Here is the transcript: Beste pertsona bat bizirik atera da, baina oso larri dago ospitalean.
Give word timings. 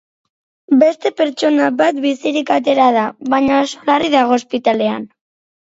Beste 0.83 1.11
pertsona 1.21 1.67
bat 1.83 2.01
bizirik 2.07 2.51
atera 2.57 2.89
da, 2.99 3.07
baina 3.35 3.63
oso 3.69 3.87
larri 3.93 4.15
dago 4.19 4.39
ospitalean. 4.43 5.09